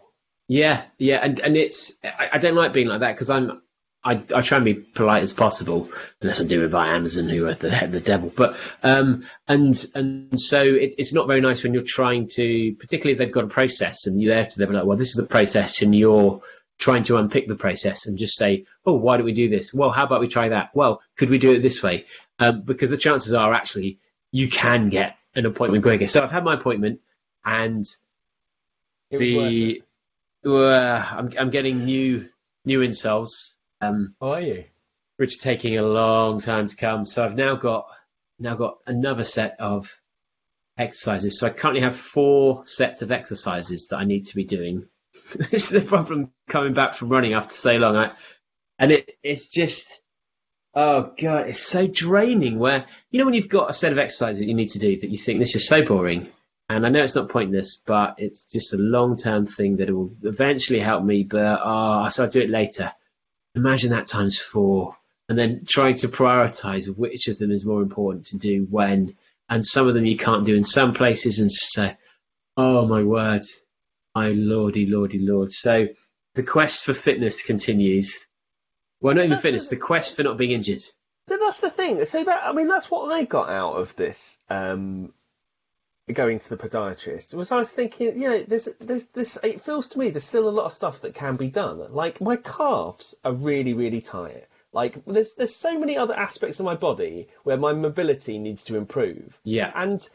[0.47, 3.61] Yeah, yeah, and and it's I, I don't like being like that because I'm
[4.05, 5.89] I, I try and be polite as possible
[6.21, 8.31] unless I'm doing it via Amazon, who are the the devil.
[8.33, 13.13] But um and and so it, it's not very nice when you're trying to, particularly
[13.13, 15.27] if they've got a process and you're there to them like, well, this is the
[15.27, 16.41] process, and you're
[16.77, 19.73] trying to unpick the process and just say, oh, why don't we do this?
[19.73, 20.69] Well, how about we try that?
[20.75, 22.05] Well, could we do it this way?
[22.37, 23.97] Um, because the chances are actually
[24.31, 26.07] you can get an appointment quicker.
[26.07, 26.99] So I've had my appointment
[27.43, 27.85] and
[29.09, 29.81] It was worth the
[30.45, 32.29] uh, I'm I'm getting new
[32.65, 33.54] new insoles,
[33.85, 34.65] um, How are you?
[35.17, 37.05] which are taking a long time to come.
[37.05, 37.87] So I've now got
[38.37, 39.93] now got another set of
[40.77, 41.39] exercises.
[41.39, 44.87] So I currently have four sets of exercises that I need to be doing.
[45.51, 47.95] this is the problem coming back from running after so long.
[47.95, 48.11] I,
[48.77, 50.01] and it it's just
[50.73, 52.59] oh god, it's so draining.
[52.59, 55.09] Where you know when you've got a set of exercises you need to do that
[55.09, 56.29] you think this is so boring.
[56.67, 60.11] And I know it's not pointless, but it's just a long term thing that will
[60.23, 61.23] eventually help me.
[61.23, 62.91] But oh, so I'll do it later.
[63.55, 64.95] Imagine that times four.
[65.27, 69.15] And then trying to prioritize which of them is more important to do when.
[69.49, 71.39] And some of them you can't do in some places.
[71.39, 71.97] And say
[72.57, 73.41] oh my word.
[74.15, 75.51] My lordy, lordy, lord.
[75.51, 75.87] So
[76.35, 78.17] the quest for fitness continues.
[79.01, 80.81] Well, not even That's fitness, the- the quest for not being injured.
[81.27, 82.05] But that's the thing.
[82.05, 84.37] So that I mean, that's what I got out of this.
[84.49, 85.11] Um,
[86.13, 89.37] going to the podiatrist was I was thinking, you know, there's, there's this.
[89.43, 91.93] It feels to me there's still a lot of stuff that can be done.
[91.93, 94.45] Like my calves are really, really tight.
[94.71, 98.77] Like there's there's so many other aspects of my body where my mobility needs to
[98.77, 99.39] improve.
[99.43, 99.71] Yeah.
[99.73, 100.07] And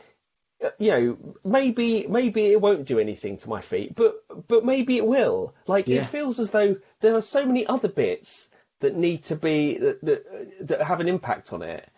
[0.65, 4.97] uh, you know, maybe maybe it won't do anything to my feet, but but maybe
[4.97, 5.55] it will.
[5.67, 6.03] Like Yeah.
[6.03, 8.49] it feels as though there are so many other bits
[8.81, 11.89] that need to be that that, that have an impact on it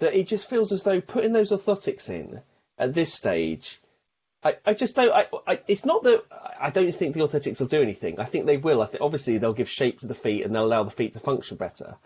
[0.00, 2.40] that it just feels as though putting those orthotics in
[2.78, 3.80] at this stage.
[4.42, 5.12] I, I just don't.
[5.12, 6.22] I, I, it's not that
[6.60, 8.20] I don't think the orthotics will do anything.
[8.20, 8.80] I think they will.
[8.82, 11.20] I think obviously they'll give shape to the feet and they'll allow the feet to
[11.20, 11.96] function better.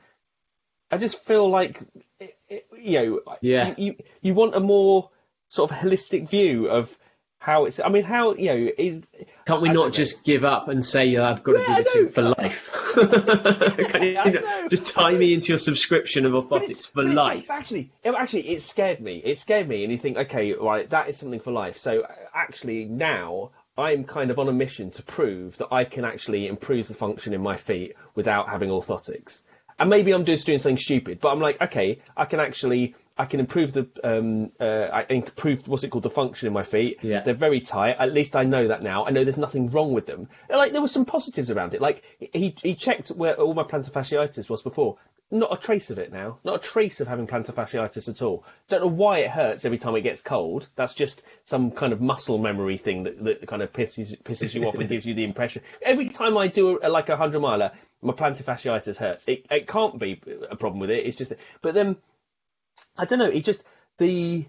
[0.91, 1.81] I just feel like
[2.21, 3.75] it, it, you know, Yeah.
[3.77, 5.11] you, you you want a more
[5.49, 6.97] sort of holistic view of
[7.43, 7.81] how it's.
[7.81, 9.03] I mean, how you know is
[9.47, 12.23] Can't we not just give up and say yeah, I've got to do this for
[12.23, 12.71] life?
[12.93, 17.51] You, you know, just tie me into your subscription of orthotics for life.
[17.51, 19.17] Actually, it, actually, it scared me.
[19.25, 21.79] It scared me, and you think, okay, right, that is something for life.
[21.79, 26.49] So actually, now I'm kind of on a mission to prove that I can actually
[26.49, 29.41] improve the function in my feet without having orthotics.
[29.79, 32.95] And maybe I'm just doing something stupid, but I'm like, okay, I can actually.
[33.17, 36.63] I can improve the um, uh, I improve what's it called the function in my
[36.63, 36.99] feet.
[37.03, 37.21] Yeah.
[37.21, 37.97] They're very tight.
[37.99, 39.05] At least I know that now.
[39.05, 40.29] I know there's nothing wrong with them.
[40.49, 41.81] And, Like there were some positives around it.
[41.81, 44.97] Like he he checked where all my plantar fasciitis was before.
[45.31, 46.39] Not a trace of it now.
[46.45, 48.45] Not a trace of having plantar fasciitis at all.
[48.69, 50.69] Don't know why it hurts every time it gets cold.
[50.77, 54.67] That's just some kind of muscle memory thing that, that kind of pisses pisses you
[54.67, 55.63] off and gives you the impression.
[55.81, 57.73] Every time I do a, like a hundred miler,
[58.03, 59.27] my plantar fasciitis hurts.
[59.29, 60.21] It it can't be
[60.51, 61.07] a problem with it.
[61.07, 61.97] It's just but then
[62.97, 63.27] I don't know.
[63.27, 63.65] It just
[63.99, 64.47] the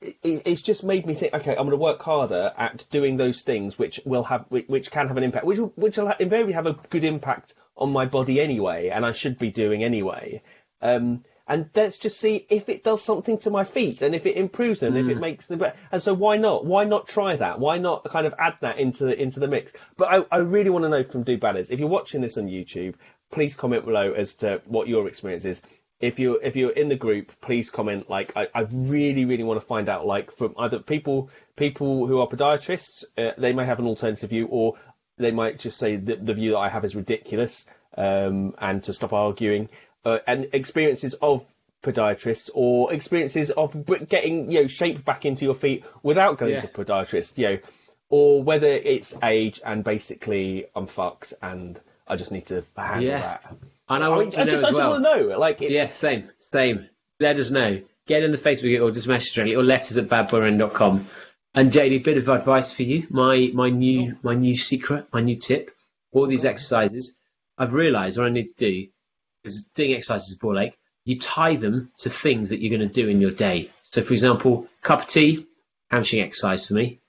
[0.00, 1.34] it, it's just made me think.
[1.34, 4.90] Okay, I'm going to work harder at doing those things which will have which, which
[4.90, 8.06] can have an impact, which will, which will invariably have a good impact on my
[8.06, 10.42] body anyway, and I should be doing anyway.
[10.80, 14.36] Um, and let's just see if it does something to my feet, and if it
[14.36, 15.76] improves them, if it makes them better.
[15.90, 16.64] And so why not?
[16.64, 17.58] Why not try that?
[17.58, 19.72] Why not kind of add that into the, into the mix?
[19.96, 22.46] But I, I really want to know from Do Banners if you're watching this on
[22.46, 22.94] YouTube,
[23.32, 25.60] please comment below as to what your experience is
[26.02, 28.10] if you if you're in the group, please comment.
[28.10, 32.20] Like, I, I really really want to find out like from either people people who
[32.20, 34.74] are podiatrists, uh, they may have an alternative view, or
[35.16, 37.64] they might just say that the view that I have is ridiculous,
[37.96, 39.68] um, and to stop arguing.
[40.04, 41.46] Uh, and experiences of
[41.82, 46.60] podiatrists or experiences of getting you know shape back into your feet without going Yeah.
[46.60, 47.58] to podiatrist, you know,
[48.08, 53.20] or whether it's age and basically I'm fucked and I just need to handle Yeah.
[53.20, 53.54] that.
[53.88, 54.90] And I want to I know just, as I just well.
[54.90, 56.88] want to know, like, it, Yeah, same, same.
[57.20, 57.82] Let us know.
[58.06, 61.08] Get in the Facebook or just message Rennie or letters at badboyrun.com.
[61.54, 63.06] And JD, bit of advice for you.
[63.10, 65.70] My my new my new secret, my new tip.
[66.10, 67.16] All these exercises,
[67.58, 68.88] I've realised what I need to do
[69.44, 70.78] is doing exercises is ball ache.
[71.04, 73.70] You tie them to things that you're going to do in your day.
[73.82, 75.46] So, for example, cup of tea,
[75.90, 77.00] hamstring exercise for me.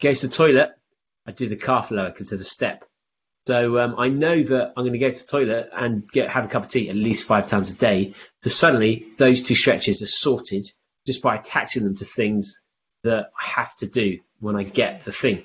[0.00, 0.70] Goes to the toilet,
[1.26, 2.87] I do the calf lower because there's a step.
[3.48, 6.44] So um, I know that I'm going to go to the toilet and get have
[6.44, 8.12] a cup of tea at least five times a day.
[8.42, 10.66] So suddenly those two stretches are sorted
[11.06, 12.60] just by attaching them to things
[13.04, 15.44] that I have to do when I get the thing.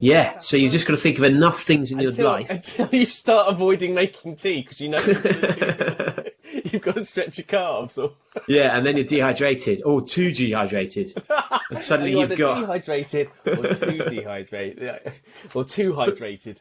[0.00, 2.50] Yeah, so you've just got to think of enough things in your until, life.
[2.50, 4.98] until you start avoiding making tea because you know
[6.64, 7.98] you've got to stretch your calves.
[7.98, 8.14] Or
[8.48, 11.12] yeah, and then you're dehydrated or too dehydrated,
[11.70, 12.60] and suddenly you've either got.
[12.62, 15.12] dehydrated or too dehydrated
[15.54, 16.60] or too hydrated.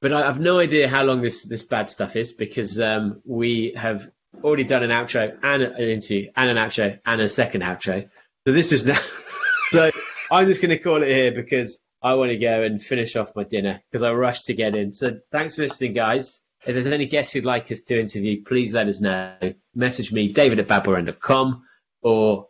[0.00, 3.74] But I have no idea how long this, this bad stuff is because um, we
[3.76, 4.10] have
[4.42, 8.08] already done an outro and an interview and an outro and a second outro.
[8.46, 8.98] So this is now.
[9.70, 9.90] so
[10.30, 13.36] I'm just going to call it here because I want to go and finish off
[13.36, 14.92] my dinner because I rushed to get in.
[14.92, 16.40] So thanks for listening, guys.
[16.66, 19.34] If there's any guests you'd like us to interview, please let us know.
[19.74, 21.62] Message me, david at badboyrun.com
[22.02, 22.48] or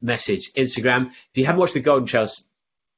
[0.00, 1.08] message Instagram.
[1.08, 2.48] If you haven't watched the Golden Trails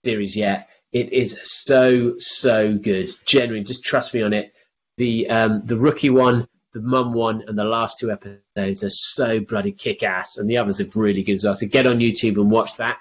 [0.04, 3.08] series yet, it is so so good.
[3.26, 4.54] Genuinely, just trust me on it.
[4.96, 9.40] The um, the rookie one, the mum one, and the last two episodes are so
[9.40, 11.54] bloody kick ass, and the others are really good as well.
[11.54, 12.98] So get on YouTube and watch that.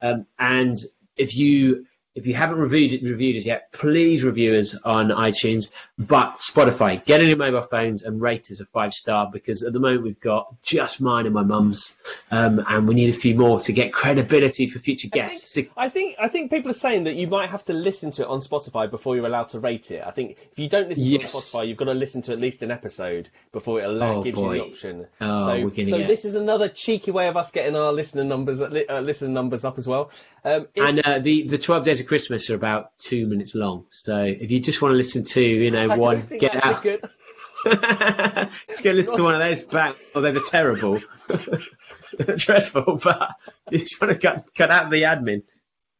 [0.00, 0.78] Um, and
[1.16, 5.72] if you if you haven't reviewed it, reviewed us yet, please review us on iTunes.
[6.08, 9.78] But Spotify, get your mobile phones and rate us a five star because at the
[9.78, 11.96] moment we've got just mine and my mum's,
[12.30, 15.58] um, and we need a few more to get credibility for future guests.
[15.76, 18.28] I think I think people are saying that you might have to listen to it
[18.28, 20.02] on Spotify before you're allowed to rate it.
[20.04, 21.12] I think if you don't listen Yes.
[21.20, 23.84] to it on Spotify, you've got to listen to at least an episode before it
[23.84, 24.54] allow, Oh, gives boy.
[24.54, 25.06] you the option.
[25.20, 28.60] Oh, so so get- this is another cheeky way of us getting our listener numbers
[28.60, 30.10] uh, listener numbers up as well.
[30.44, 33.84] Um, if- And uh, the the twelve days of Christmas are about two minutes long.
[33.90, 36.82] So if you just want to listen to you know I one, get out.
[36.82, 37.00] good.
[38.68, 39.94] just go listen to one of those back.
[40.14, 41.00] Although they're terrible,
[42.36, 42.96] dreadful.
[43.02, 43.30] But
[43.70, 45.42] you just want to cut cut out the admin.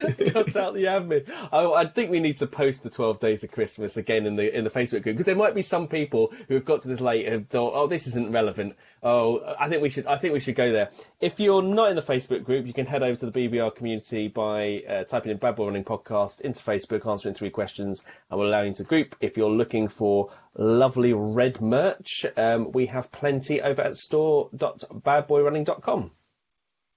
[0.02, 1.30] Out the admin.
[1.52, 4.56] I, I think we need to post the 12 days of Christmas again in the
[4.56, 7.00] in the Facebook group because there might be some people who have got to this
[7.00, 8.74] late and have thought, oh, this isn't relevant.
[9.02, 10.90] Oh, I think we should I think we should go there.
[11.20, 14.28] If you're not in the Facebook group, you can head over to the BBR community
[14.28, 18.48] by uh, typing in Bad Boy Running Podcast into Facebook, answering three questions, and we'll
[18.48, 19.16] allow you into group.
[19.20, 26.12] If you're looking for lovely red merch, um, we have plenty over at store.badboyrunning.com.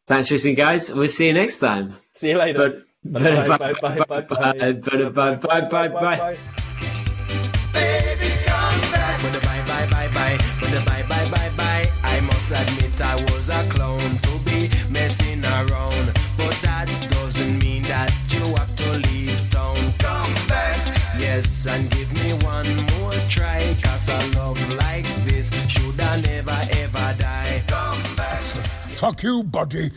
[0.08, 0.94] Thanks for listening, guys.
[0.94, 1.96] We'll see you next time.
[2.14, 2.60] See you later.
[2.60, 6.38] But Bye, bye bye, bye bye, bye bye, bye bye bye bye bye bye.
[7.72, 9.22] Baby, come back.
[9.22, 10.38] With bye bye bye bye,
[10.86, 12.22] bye bye bye bye.
[12.22, 16.14] must admit I was a clown to be messing around.
[16.36, 19.76] But that doesn't mean that you have to leave town.
[20.00, 23.62] Come back, yes, and give me one more try.
[23.84, 27.62] Cause a love like this should I never ever die.
[27.68, 28.42] Come back.
[28.98, 29.92] Fuck you, buddy.